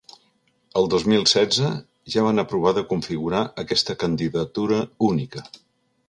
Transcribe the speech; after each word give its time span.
El 0.79 0.87
dos 0.91 1.03
mil 1.11 1.25
setze, 1.31 1.67
ja 2.13 2.23
van 2.27 2.43
provar 2.53 2.73
de 2.77 2.83
configurar 2.93 3.41
aquesta 3.65 3.97
candidatura 4.05 4.81
única. 5.09 5.45